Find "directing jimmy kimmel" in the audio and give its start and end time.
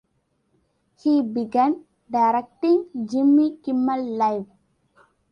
2.09-4.03